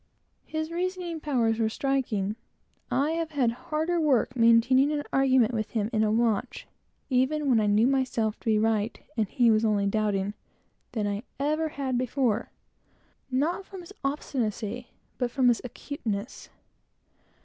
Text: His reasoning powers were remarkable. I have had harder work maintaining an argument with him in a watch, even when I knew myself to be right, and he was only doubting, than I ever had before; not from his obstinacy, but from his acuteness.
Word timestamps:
His 0.45 0.71
reasoning 0.71 1.19
powers 1.19 1.59
were 1.59 1.69
remarkable. 1.83 2.33
I 2.89 3.11
have 3.11 3.29
had 3.29 3.51
harder 3.51 4.01
work 4.01 4.35
maintaining 4.35 4.91
an 4.91 5.03
argument 5.13 5.53
with 5.53 5.69
him 5.69 5.91
in 5.93 6.03
a 6.03 6.11
watch, 6.11 6.65
even 7.11 7.47
when 7.47 7.59
I 7.59 7.67
knew 7.67 7.85
myself 7.85 8.39
to 8.39 8.45
be 8.47 8.57
right, 8.57 8.99
and 9.15 9.27
he 9.27 9.51
was 9.51 9.63
only 9.63 9.85
doubting, 9.85 10.33
than 10.93 11.05
I 11.05 11.21
ever 11.39 11.67
had 11.69 11.99
before; 11.99 12.49
not 13.29 13.63
from 13.63 13.81
his 13.81 13.93
obstinacy, 14.03 14.87
but 15.19 15.29
from 15.29 15.49
his 15.49 15.61
acuteness. 15.63 16.49